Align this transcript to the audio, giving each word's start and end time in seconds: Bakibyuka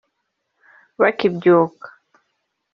Bakibyuka 1.01 1.87